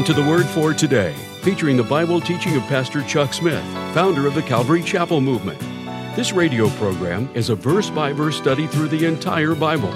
[0.00, 4.26] Welcome to the Word for Today, featuring the Bible teaching of Pastor Chuck Smith, founder
[4.26, 5.60] of the Calvary Chapel Movement.
[6.16, 9.92] This radio program is a verse by verse study through the entire Bible.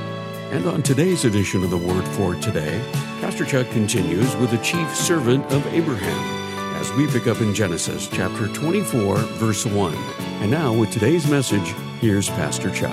[0.53, 2.85] And on today's edition of the Word for Today,
[3.23, 8.07] Pastor Chuck continues with the chief servant of Abraham as we pick up in Genesis
[8.07, 9.95] chapter 24, verse 1.
[9.95, 12.93] And now, with today's message, here's Pastor Chuck.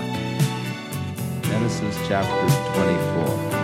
[1.42, 3.61] Genesis chapter 24.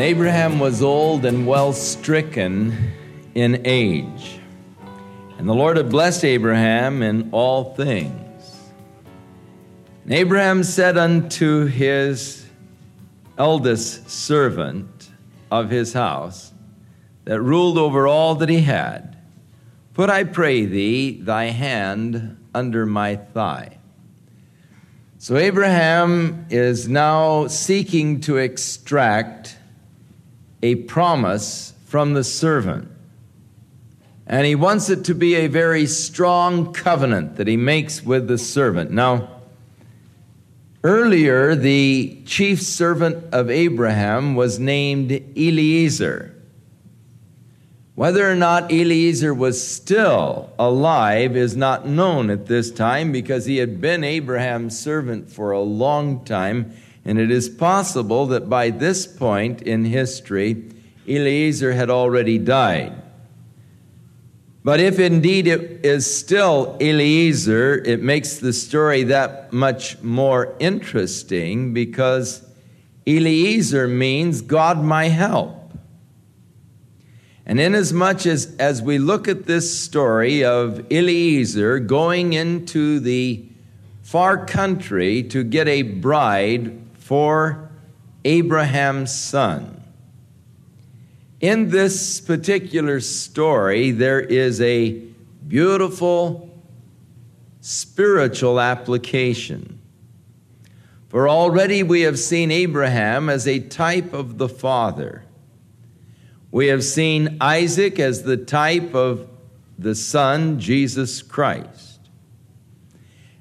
[0.00, 2.90] And Abraham was old and well stricken
[3.34, 4.40] in age.
[5.36, 8.70] And the Lord had blessed Abraham in all things.
[10.04, 12.46] And Abraham said unto his
[13.36, 15.10] eldest servant
[15.50, 16.50] of his house,
[17.26, 19.18] that ruled over all that he had,
[19.92, 23.76] Put, I pray thee, thy hand under my thigh.
[25.18, 29.58] So Abraham is now seeking to extract
[30.62, 32.90] a promise from the servant.
[34.26, 38.38] And he wants it to be a very strong covenant that he makes with the
[38.38, 38.92] servant.
[38.92, 39.28] Now,
[40.84, 46.36] earlier, the chief servant of Abraham was named Eliezer.
[47.96, 53.56] Whether or not Eliezer was still alive is not known at this time because he
[53.56, 56.72] had been Abraham's servant for a long time
[57.04, 60.70] and it is possible that by this point in history,
[61.08, 63.00] Eliezer had already died.
[64.62, 71.72] But if indeed it is still Eliezer, it makes the story that much more interesting
[71.72, 72.46] because
[73.06, 75.56] Eliezer means God my help.
[77.46, 83.44] And inasmuch as, as we look at this story of Eliezer going into the
[84.02, 86.78] far country to get a bride
[87.10, 87.68] for
[88.24, 89.82] Abraham's son.
[91.40, 94.90] In this particular story, there is a
[95.48, 96.48] beautiful
[97.60, 99.80] spiritual application.
[101.08, 105.24] For already we have seen Abraham as a type of the Father.
[106.52, 109.28] We have seen Isaac as the type of
[109.76, 111.89] the Son, Jesus Christ.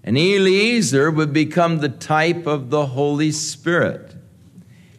[0.10, 4.16] And Eliezer would become the type of the Holy Spirit.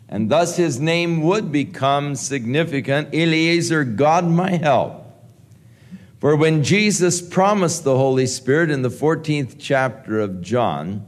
[0.08, 5.04] And thus his name would become significant Eliezer, God my help.
[6.20, 11.04] For when Jesus promised the Holy Spirit in the 14th chapter of John,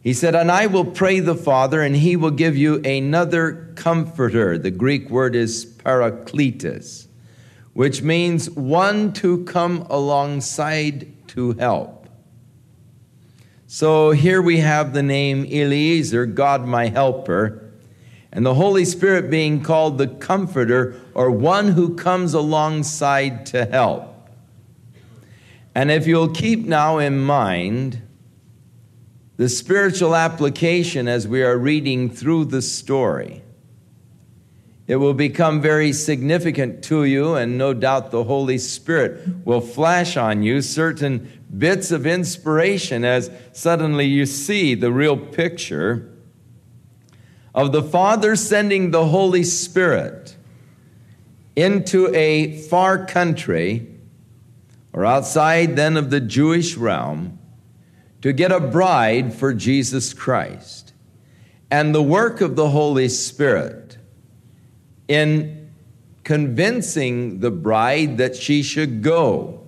[0.00, 4.58] he said, And I will pray the Father, and he will give you another comforter.
[4.58, 7.08] The Greek word is parakletos,
[7.72, 12.03] which means one to come alongside to help.
[13.74, 17.72] So here we have the name Eliezer, God my helper,
[18.30, 24.30] and the Holy Spirit being called the comforter or one who comes alongside to help.
[25.74, 28.00] And if you'll keep now in mind
[29.38, 33.42] the spiritual application as we are reading through the story,
[34.86, 40.16] it will become very significant to you, and no doubt the Holy Spirit will flash
[40.16, 46.10] on you certain bits of inspiration as suddenly you see the real picture
[47.54, 50.36] of the Father sending the Holy Spirit
[51.54, 53.86] into a far country
[54.92, 57.38] or outside then of the Jewish realm
[58.22, 60.92] to get a bride for Jesus Christ.
[61.70, 63.98] And the work of the Holy Spirit
[65.06, 65.70] in
[66.24, 69.63] convincing the bride that she should go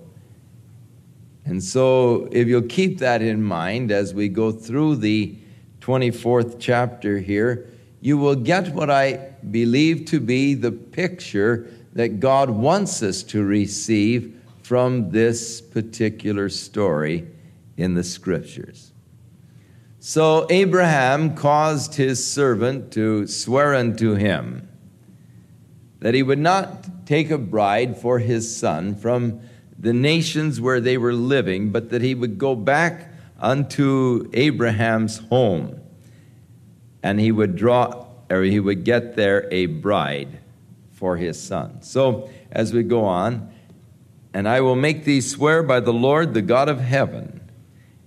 [1.47, 5.37] and so, if you'll keep that in mind as we go through the
[5.81, 7.71] 24th chapter here,
[8.01, 13.45] you will get what I believe to be the picture that God wants us to
[13.45, 17.29] receive from this particular story
[17.77, 18.91] in the scriptures.
[20.01, 24.69] So, Abraham caused his servant to swear unto him
[26.01, 29.41] that he would not take a bride for his son from
[29.79, 35.81] the nations where they were living, but that he would go back unto Abraham's home
[37.03, 40.41] and he would draw, or he would get there a bride
[40.93, 41.83] for his son.
[41.83, 43.53] So, as we go on,
[44.35, 47.49] and I will make thee swear by the Lord, the God of heaven,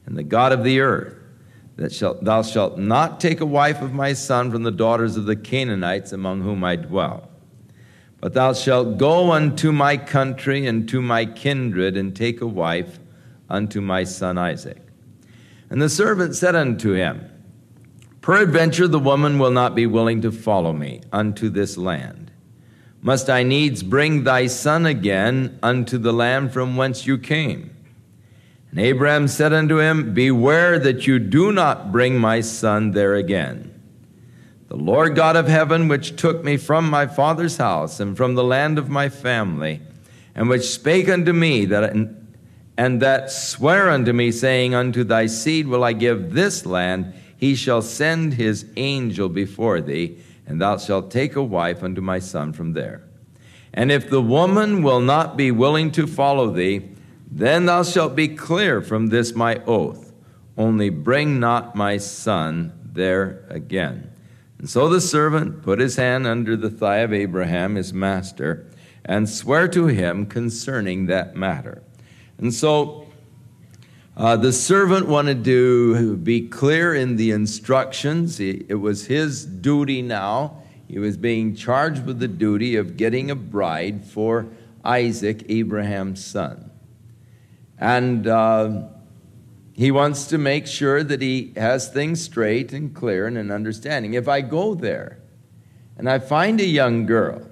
[0.06, 1.16] and the God of the earth,
[1.78, 5.26] that shalt, thou shalt not take a wife of my son from the daughters of
[5.26, 7.29] the Canaanites among whom I dwell
[8.22, 13.00] but thou shalt go unto my country and to my kindred, and take a wife
[13.50, 14.82] unto my son Isaac.
[15.70, 17.30] And the servant said unto him,
[18.22, 22.32] Peradventure the woman will not be willing to follow me unto this land.
[23.02, 27.76] must I needs bring thy son again unto the land from whence you came?
[28.72, 33.69] And Abraham said unto him, Beware that you do not bring my son there again.
[34.70, 38.44] The Lord God of heaven, which took me from my father's house and from the
[38.44, 39.82] land of my family,
[40.36, 41.92] and which spake unto me that
[42.78, 47.56] and that swear unto me, saying, Unto thy seed will I give this land, he
[47.56, 52.54] shall send his angel before thee, and thou shalt take a wife unto my son
[52.54, 53.02] from there.
[53.74, 56.90] And if the woman will not be willing to follow thee,
[57.30, 60.14] then thou shalt be clear from this my oath.
[60.56, 64.09] Only bring not my son there again.
[64.60, 68.68] And so the servant put his hand under the thigh of Abraham, his master,
[69.06, 71.82] and swear to him concerning that matter.
[72.38, 73.08] And so
[74.18, 78.42] uh, the servant wanted to be clear in the instructions.
[78.42, 80.62] It was his duty now.
[80.90, 84.48] He was being charged with the duty of getting a bride for
[84.84, 86.70] Isaac, Abraham's son.
[87.78, 88.90] And uh,
[89.80, 94.14] he wants to make sure that he has things straight and clear and an understanding.
[94.14, 95.20] If I go there
[95.98, 97.50] and I find a young girl,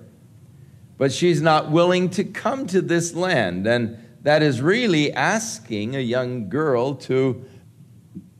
[0.98, 6.02] but she's not willing to come to this land, and that is really asking a
[6.02, 7.46] young girl to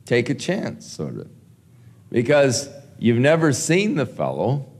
[0.04, 1.30] take a chance, sort of.
[2.10, 2.68] Because
[2.98, 4.70] you've never seen the fellow,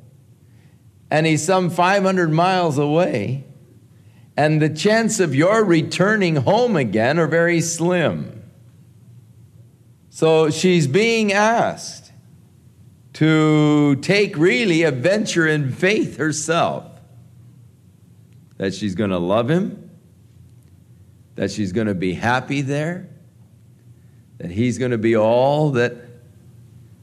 [1.11, 3.44] and he's some 500 miles away,
[4.37, 8.38] and the chance of your returning home again are very slim.
[10.18, 12.10] So she's being asked
[13.12, 16.84] to take really a venture in faith herself
[18.56, 19.92] that she's going to love him,
[21.36, 23.08] that she's going to be happy there,
[24.38, 25.94] that he's going to be all that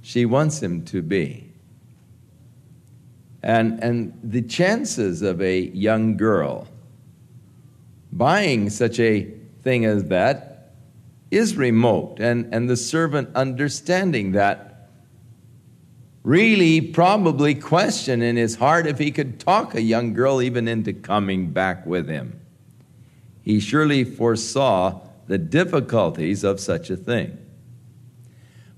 [0.01, 1.53] she wants him to be.
[3.41, 6.67] And, and the chances of a young girl
[8.11, 9.31] buying such a
[9.63, 10.54] thing as that
[11.31, 14.89] is remote, and, and the servant understanding that
[16.23, 20.91] really probably questioned in his heart if he could talk a young girl even into
[20.91, 22.39] coming back with him.
[23.43, 27.37] He surely foresaw the difficulties of such a thing.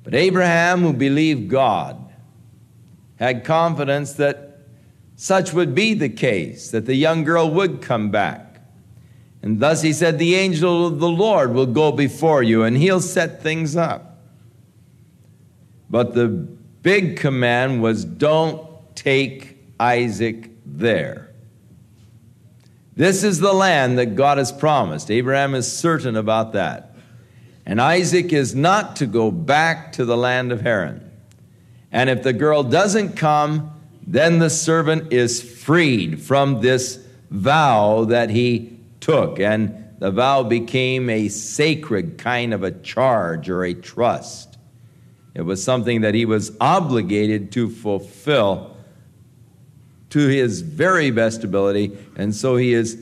[0.03, 2.13] But Abraham, who believed God,
[3.17, 4.59] had confidence that
[5.15, 8.46] such would be the case, that the young girl would come back.
[9.47, 12.99] And thus he said, The angel of the Lord will go before you and he'll
[12.99, 14.17] set things up.
[15.89, 21.29] But the big command was don't take Isaac there.
[22.97, 25.09] This is the land that God has promised.
[25.09, 26.93] Abraham is certain about that.
[27.65, 31.09] And Isaac is not to go back to the land of Haran.
[31.93, 33.71] And if the girl doesn't come,
[34.05, 36.99] then the servant is freed from this
[37.31, 38.76] vow that he
[39.07, 44.57] took, and the vow became a sacred kind of a charge or a trust.
[45.33, 48.75] It was something that he was obligated to fulfill
[50.09, 52.95] to his very best ability, and so he is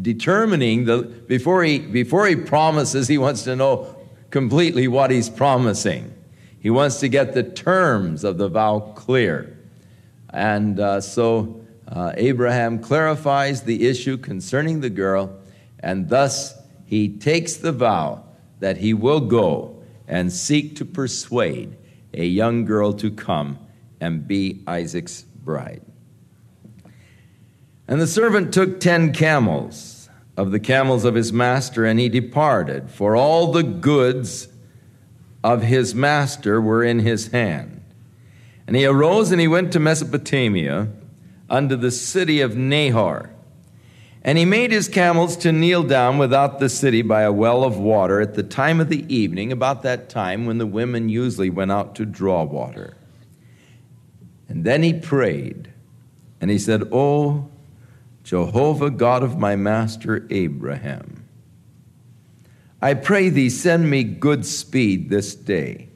[0.00, 3.94] determining the before he before he promises, he wants to know
[4.30, 6.12] completely what he's promising.
[6.58, 9.56] He wants to get the terms of the vow clear,
[10.30, 15.38] and uh, so uh, Abraham clarifies the issue concerning the girl
[15.82, 18.24] and thus he takes the vow
[18.60, 21.76] that he will go and seek to persuade
[22.14, 23.58] a young girl to come
[24.00, 25.82] and be Isaac's bride.
[27.88, 32.90] And the servant took ten camels of the camels of his master, and he departed,
[32.90, 34.48] for all the goods
[35.44, 37.82] of his master were in his hand.
[38.66, 40.88] And he arose and he went to Mesopotamia
[41.50, 43.31] unto the city of Nahor
[44.24, 47.76] and he made his camels to kneel down without the city by a well of
[47.76, 51.72] water at the time of the evening, about that time when the women usually went
[51.72, 52.96] out to draw water.
[54.48, 55.72] And then he prayed,
[56.40, 57.48] and he said, O
[58.22, 61.26] Jehovah, God of my master Abraham,
[62.80, 65.88] I pray thee, send me good speed this day,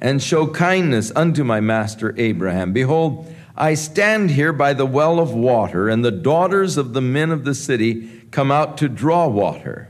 [0.00, 2.72] and show kindness unto my master Abraham.
[2.72, 7.30] Behold, I stand here by the well of water, and the daughters of the men
[7.30, 9.88] of the city come out to draw water.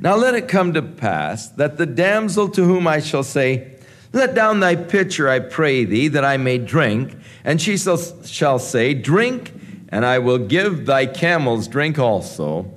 [0.00, 3.76] Now let it come to pass that the damsel to whom I shall say,
[4.12, 8.94] Let down thy pitcher, I pray thee, that I may drink, and she shall, say,
[8.94, 9.52] Drink,
[9.88, 12.68] and I will give thy camels drink also.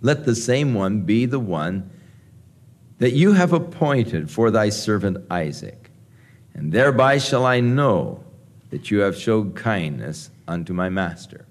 [0.00, 1.90] Let the same one be the one
[3.00, 5.90] that you have appointed for thy servant Isaac,
[6.54, 8.23] and thereby shall I know
[8.74, 11.46] that you have showed kindness unto my master.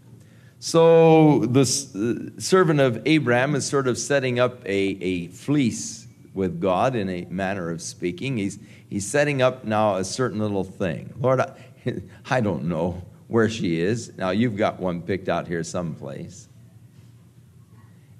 [0.59, 6.59] So the uh, servant of Abraham is sort of setting up a, a fleece with
[6.59, 8.35] God in a manner of speaking.
[8.35, 11.13] He's, he's setting up now a certain little thing.
[11.17, 11.53] Lord, I,
[12.29, 14.11] I don't know where she is.
[14.17, 16.49] Now, you've got one picked out here someplace.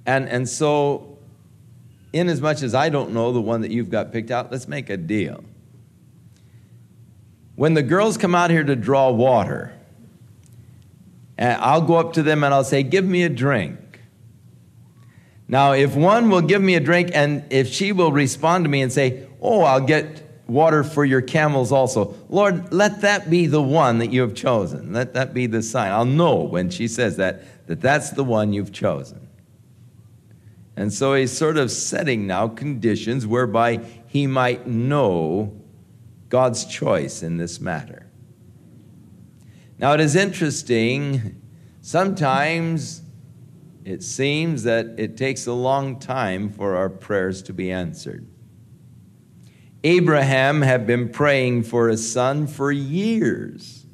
[0.05, 1.17] And, and so,
[2.13, 4.69] in as much as I don't know the one that you've got picked out, let's
[4.69, 5.43] make a deal.
[7.55, 9.74] When the girls come out here to draw water,
[11.38, 13.79] and I'll go up to them and I'll say, Give me a drink.
[15.48, 18.81] Now, if one will give me a drink and if she will respond to me
[18.81, 22.15] and say, Oh, I'll get water for your camels also.
[22.29, 24.93] Lord, let that be the one that you have chosen.
[24.93, 25.91] Let that be the sign.
[25.91, 29.27] I'll know when she says that, that that's the one you've chosen.
[30.75, 35.53] And so he's sort of setting now conditions whereby he might know
[36.33, 38.07] God's choice in this matter.
[39.77, 41.39] Now, it is interesting,
[41.81, 43.03] sometimes
[43.85, 48.25] it seems that it takes a long time for our prayers to be answered.
[49.83, 53.85] Abraham had been praying for a son for years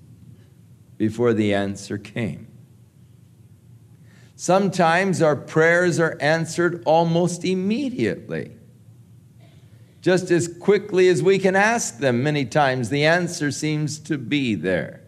[0.98, 2.48] before the answer came.
[4.38, 8.59] Sometimes our prayers are answered almost immediately.
[10.10, 14.56] Just as quickly as we can ask them, many times the answer seems to be
[14.56, 15.01] there.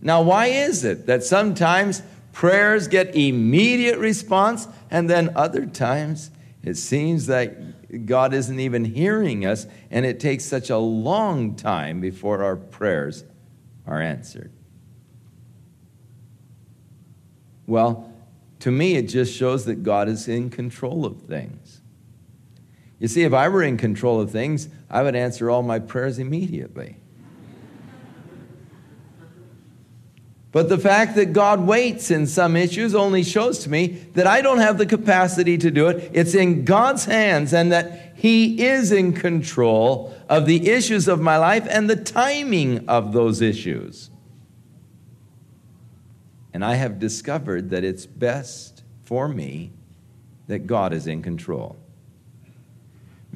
[0.00, 2.00] Now, why is it that sometimes
[2.32, 6.30] prayers get immediate response and then other times
[6.62, 12.00] it seems that God isn't even hearing us, and it takes such a long time
[12.00, 13.24] before our prayers
[13.86, 14.52] are answered.
[17.66, 18.10] Well,
[18.60, 21.82] to me, it just shows that God is in control of things.
[22.98, 26.18] You see, if I were in control of things, I would answer all my prayers
[26.18, 26.96] immediately.
[30.56, 34.40] But the fact that God waits in some issues only shows to me that I
[34.40, 36.10] don't have the capacity to do it.
[36.14, 41.36] It's in God's hands and that He is in control of the issues of my
[41.36, 44.08] life and the timing of those issues.
[46.54, 49.72] And I have discovered that it's best for me
[50.46, 51.76] that God is in control.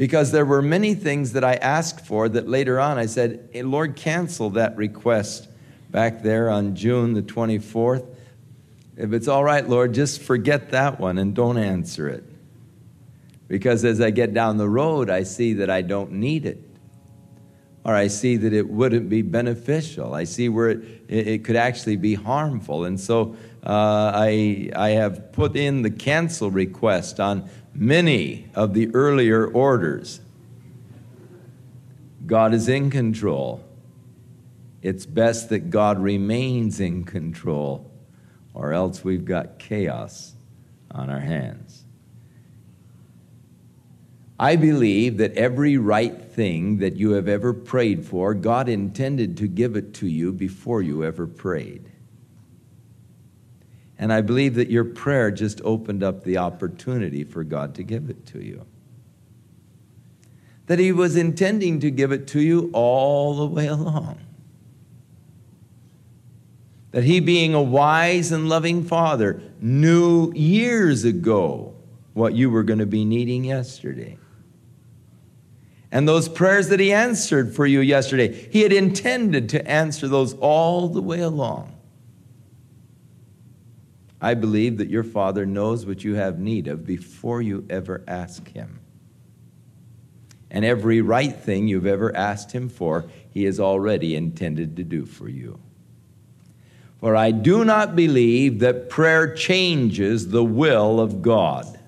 [0.01, 3.63] Because there were many things that I asked for that later on I said, hey,
[3.63, 5.47] Lord, cancel that request
[5.91, 8.07] back there on June the 24th.
[8.97, 12.25] If it's all right, Lord, just forget that one and don't answer it.
[13.47, 16.67] Because as I get down the road, I see that I don't need it.
[17.85, 20.15] Or I see that it wouldn't be beneficial.
[20.15, 22.87] I see where it, it could actually be harmful.
[22.87, 28.95] And so uh, I, I have put in the cancel request on many of the
[28.95, 30.21] earlier orders.
[32.27, 33.65] God is in control.
[34.83, 37.91] It's best that God remains in control,
[38.55, 40.35] or else we've got chaos
[40.91, 41.85] on our hands.
[44.39, 49.47] I believe that every right thing that you have ever prayed for, God intended to
[49.47, 51.85] give it to you before you ever prayed.
[54.01, 58.11] And I believe that your prayer just opened up the opportunity for God to give
[58.11, 58.67] it to you.
[60.67, 64.19] That He was intending to give it to you all the way along
[66.93, 71.75] that he, being a wise and loving father, knew years ago
[72.15, 74.19] what you were going to be needing yesterday.
[75.93, 80.35] And those prayers that he answered for you yesterday, he had intended to answer those
[80.35, 81.77] all the way along.
[84.21, 88.49] I believe that your Father knows what you have need of before you ever ask
[88.49, 88.81] him.
[90.51, 95.07] And every right thing you've ever asked him for, he has already intended to do
[95.07, 95.61] for you.
[96.99, 101.80] For I do not believe that prayer changes the will of God.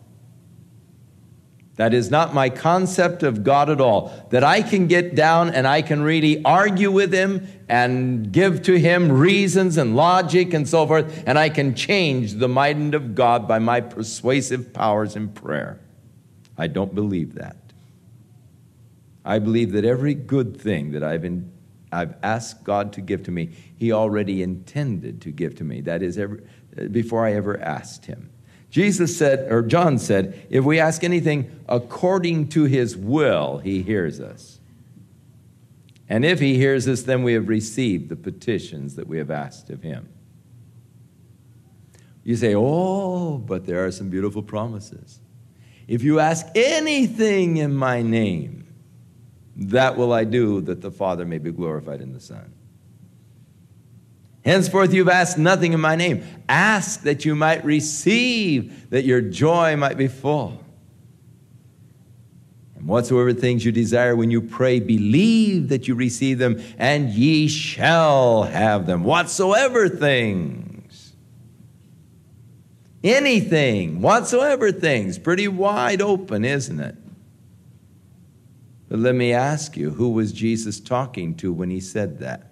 [1.77, 4.27] That is not my concept of God at all.
[4.31, 8.79] That I can get down and I can really argue with Him and give to
[8.79, 13.49] Him reasons and logic and so forth, and I can change the mind of God
[13.49, 15.81] by my persuasive powers in prayer.
[16.59, 17.57] I don't believe that.
[19.25, 21.51] I believe that every good thing that I've in,
[21.91, 25.81] I've asked God to give to me, He already intended to give to me.
[25.81, 26.43] That is, ever,
[26.91, 28.32] before I ever asked Him.
[28.73, 34.19] Jesus said, or John said, if we ask anything according to His will, He hears
[34.19, 34.61] us.
[36.09, 39.69] And if He hears us, then we have received the petitions that we have asked
[39.69, 40.09] of Him.
[42.25, 45.21] You say, oh, but there are some beautiful promises.
[45.87, 48.67] If you ask anything in my name,
[49.55, 52.55] that will I do that the Father may be glorified in the Son.
[54.45, 56.25] Henceforth, you've asked nothing in my name.
[56.49, 60.61] Ask that you might receive, that your joy might be full.
[62.75, 67.47] And whatsoever things you desire when you pray, believe that you receive them, and ye
[67.47, 69.05] shall have them.
[69.05, 71.13] Whatsoever things.
[73.05, 75.19] Anything, whatsoever things.
[75.19, 76.97] Pretty wide open, isn't it?
[78.89, 82.52] But let me ask you who was Jesus talking to when he said that?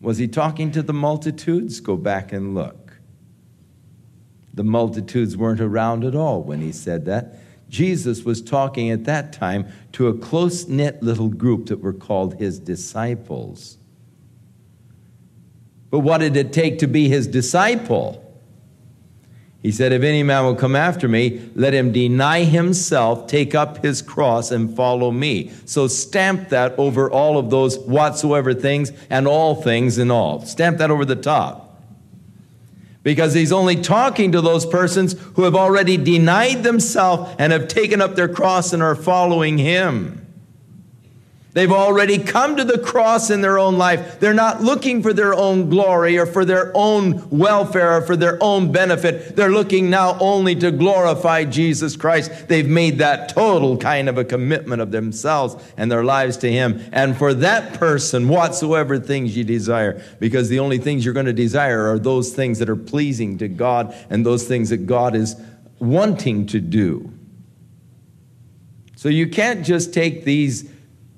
[0.00, 1.80] Was he talking to the multitudes?
[1.80, 2.98] Go back and look.
[4.52, 7.36] The multitudes weren't around at all when he said that.
[7.68, 12.38] Jesus was talking at that time to a close knit little group that were called
[12.38, 13.78] his disciples.
[15.90, 18.23] But what did it take to be his disciple?
[19.64, 23.82] He said, If any man will come after me, let him deny himself, take up
[23.82, 25.52] his cross, and follow me.
[25.64, 30.44] So stamp that over all of those whatsoever things and all things in all.
[30.44, 31.80] Stamp that over the top
[33.02, 38.02] because he's only talking to those persons who have already denied themselves and have taken
[38.02, 40.23] up their cross and are following him.
[41.54, 44.18] They've already come to the cross in their own life.
[44.18, 48.42] They're not looking for their own glory or for their own welfare or for their
[48.42, 49.36] own benefit.
[49.36, 52.48] They're looking now only to glorify Jesus Christ.
[52.48, 56.84] They've made that total kind of a commitment of themselves and their lives to Him.
[56.90, 61.32] And for that person, whatsoever things you desire, because the only things you're going to
[61.32, 65.36] desire are those things that are pleasing to God and those things that God is
[65.78, 67.12] wanting to do.
[68.96, 70.68] So you can't just take these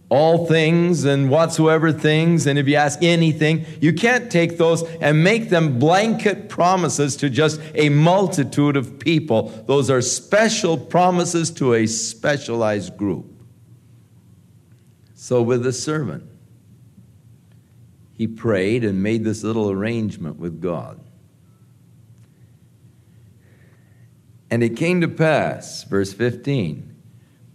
[0.09, 5.25] all things and whatsoever things, and if you ask anything, you can't take those and
[5.25, 9.49] make them blanket promises to just a multitude of people.
[9.66, 13.27] Those are special promises to a specialized group.
[15.14, 16.23] So, with the servant,
[18.12, 21.01] he prayed and made this little arrangement with God.
[24.51, 26.95] And it came to pass, verse 15,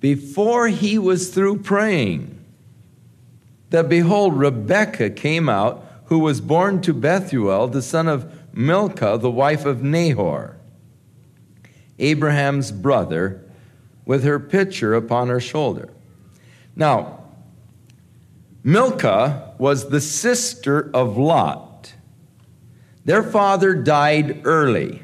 [0.01, 2.40] before he was through praying,
[3.71, 9.31] that behold, Rebekah came out, who was born to Bethuel, the son of Milcah, the
[9.31, 10.57] wife of Nahor,
[11.97, 13.41] Abraham's brother,
[14.05, 15.89] with her pitcher upon her shoulder.
[16.75, 17.23] Now,
[18.63, 21.93] Milcah was the sister of Lot.
[23.05, 25.01] Their father died early.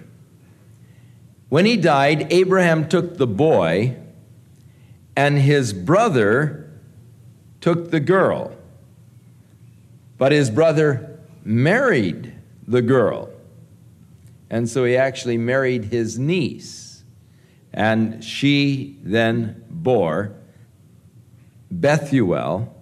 [1.47, 3.95] When he died, Abraham took the boy,
[5.15, 6.69] and his brother
[7.62, 8.57] took the girl.
[10.17, 12.34] But his brother married
[12.67, 13.30] the girl.
[14.49, 17.03] And so he actually married his niece.
[17.73, 20.36] And she then bore
[21.69, 22.73] Bethuel,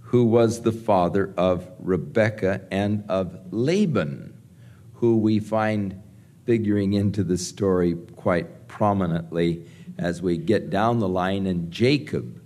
[0.00, 4.36] who was the father of Rebekah and of Laban,
[4.94, 6.02] who we find
[6.44, 9.66] figuring into the story quite prominently
[9.98, 11.46] as we get down the line.
[11.46, 12.40] And Jacob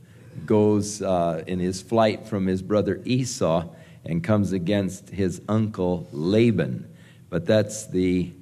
[0.46, 3.68] goes uh, in his flight from his brother Esau
[4.04, 6.88] and comes against his uncle Laban.
[7.28, 8.32] But that's the,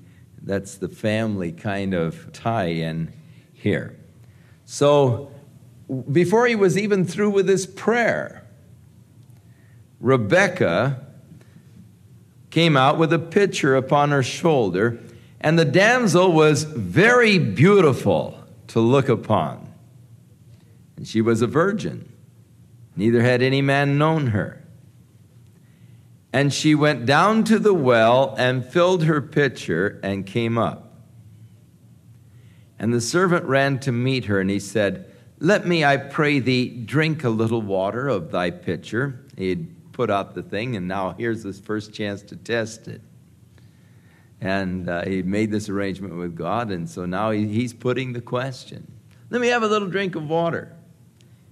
[0.42, 3.12] that's the family kind of tie in
[3.52, 3.96] here.
[4.64, 5.30] So
[6.10, 8.46] before he was even through with his prayer,
[10.00, 11.04] Rebecca
[12.50, 14.98] came out with a pitcher upon her shoulder,
[15.40, 19.72] and the damsel was very beautiful to look upon.
[20.96, 22.12] And she was a virgin,
[22.96, 24.57] neither had any man known her.
[26.32, 30.88] And she went down to the well and filled her pitcher and came up.
[32.78, 36.68] And the servant ran to meet her, and he said, Let me, I pray thee,
[36.68, 39.24] drink a little water of thy pitcher.
[39.36, 43.00] He had put out the thing, and now here's his first chance to test it.
[44.40, 48.20] And uh, he made this arrangement with God, and so now he, he's putting the
[48.20, 48.86] question
[49.30, 50.74] Let me have a little drink of water.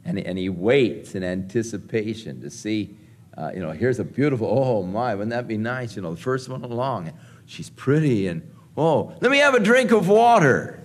[0.05, 2.97] And, and he waits in anticipation to see
[3.37, 5.97] uh, you know, here's a beautiful, oh my, wouldn't that be nice?
[5.97, 7.13] You know, the first one along,
[7.45, 10.81] she's pretty, and oh, let me have a drink of water.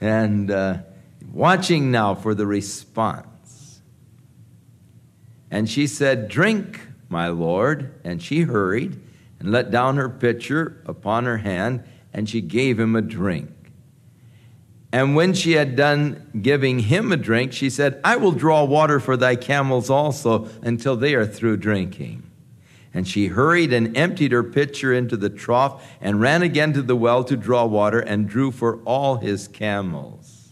[0.00, 0.78] And uh,
[1.32, 3.82] watching now for the response.
[5.50, 8.00] And she said, Drink, my Lord.
[8.04, 9.00] And she hurried
[9.38, 11.82] and let down her pitcher upon her hand,
[12.12, 13.50] and she gave him a drink.
[14.92, 18.98] And when she had done giving him a drink, she said, I will draw water
[18.98, 22.24] for thy camels also until they are through drinking.
[22.92, 26.96] And she hurried and emptied her pitcher into the trough and ran again to the
[26.96, 30.48] well to draw water and drew for all his camels.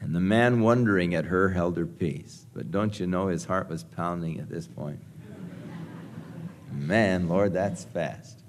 [0.00, 2.46] And the man, wondering at her, held her peace.
[2.54, 5.00] But don't you know his heart was pounding at this point?
[6.72, 8.40] Man, Lord, that's fast.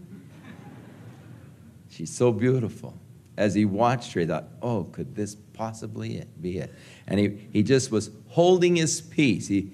[1.89, 3.00] She's so beautiful.
[3.37, 6.73] As he watched her, he thought, oh, could this possibly be it?
[7.07, 9.47] And he, he just was holding his peace.
[9.47, 9.71] He,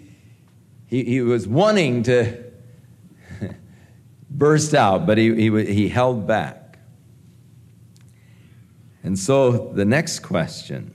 [0.86, 2.44] he, he was wanting to
[4.30, 6.80] burst out, but he, he, he held back.
[9.04, 10.94] And so the next question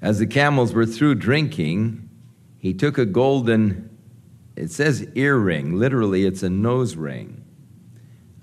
[0.00, 2.10] as the camels were through drinking,
[2.58, 3.88] he took a golden,
[4.54, 7.43] it says earring, literally, it's a nose ring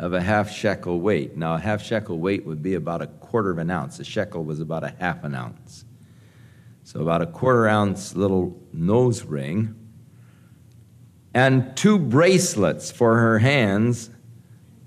[0.02, 1.38] of a half shekel weight.
[1.38, 4.00] Now, a half shekel weight would be about a quarter of an ounce.
[4.00, 5.86] A shekel was about a half an ounce.
[6.84, 9.76] So, about a quarter ounce little nose ring.
[11.36, 14.10] And two bracelets for her hands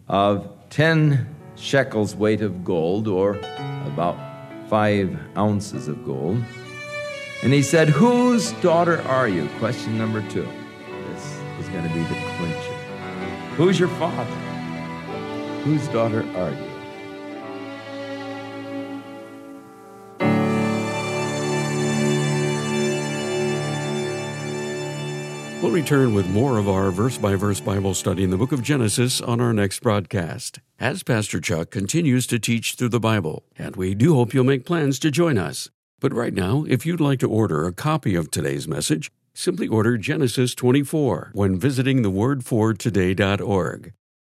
[0.09, 3.37] of 10 shekels weight of gold, or
[3.87, 4.19] about
[4.69, 6.43] five ounces of gold.
[7.45, 9.49] And he said, Whose daughter are you?
[9.61, 10.49] Question number two.
[11.13, 12.75] This is going to be the clincher.
[13.55, 14.44] Who's your father?
[15.65, 16.75] Whose daughter are you?
[25.63, 28.63] We'll return with more of our verse by verse Bible study in the book of
[28.63, 33.75] Genesis on our next broadcast, as Pastor Chuck continues to teach through the Bible, and
[33.75, 35.71] we do hope you'll make plans to join us.
[35.99, 39.97] But right now, if you'd like to order a copy of today's message, simply order
[39.97, 43.95] Genesis 24 when visiting thewordfortoday.org.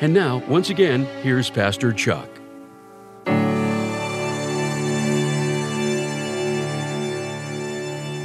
[0.00, 2.28] And now, once again, here's Pastor Chuck.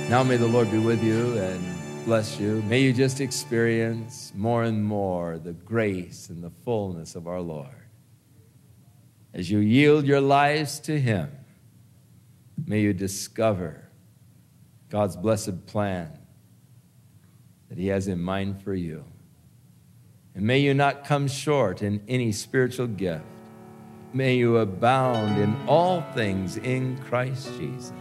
[0.10, 1.64] Now may the Lord be with you and
[2.06, 2.64] bless you.
[2.64, 7.68] May you just experience more and more the grace and the fullness of our Lord.
[9.36, 11.30] As you yield your lives to Him,
[12.66, 13.88] may you discover
[14.90, 16.18] God's blessed plan
[17.70, 19.06] that He has in mind for you.
[20.40, 23.26] And may you not come short in any spiritual gift.
[24.14, 27.92] May you abound in all things in Christ Jesus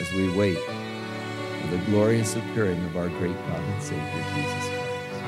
[0.00, 5.22] as we wait for the glorious appearing of our great God and Savior, Jesus Christ.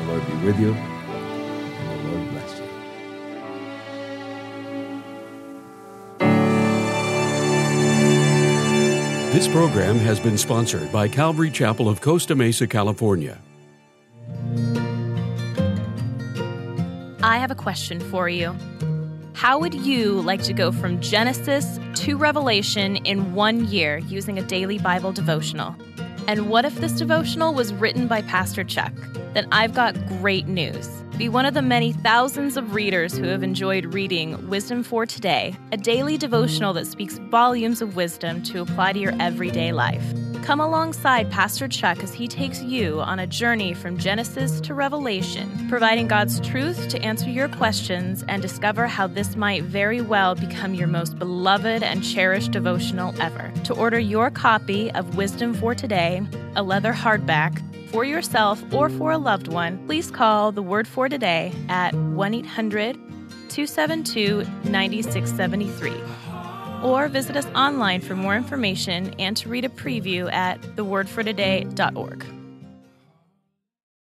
[0.00, 2.66] The Lord be with you, and the Lord bless you.
[9.32, 13.38] This program has been sponsored by Calvary Chapel of Costa Mesa, California.
[17.38, 18.52] I have a question for you.
[19.32, 24.42] How would you like to go from Genesis to Revelation in one year using a
[24.42, 25.76] daily Bible devotional?
[26.26, 28.92] And what if this devotional was written by Pastor Chuck?
[29.34, 30.88] Then I've got great news.
[31.16, 35.54] Be one of the many thousands of readers who have enjoyed reading Wisdom for Today,
[35.70, 40.02] a daily devotional that speaks volumes of wisdom to apply to your everyday life.
[40.48, 45.68] Come alongside Pastor Chuck as he takes you on a journey from Genesis to Revelation,
[45.68, 50.72] providing God's truth to answer your questions and discover how this might very well become
[50.72, 53.52] your most beloved and cherished devotional ever.
[53.64, 56.22] To order your copy of Wisdom for Today,
[56.56, 61.10] a leather hardback, for yourself or for a loved one, please call the Word for
[61.10, 62.94] Today at 1 800
[63.50, 65.92] 272 9673
[66.82, 72.37] or visit us online for more information and to read a preview at thewordfortoday.org.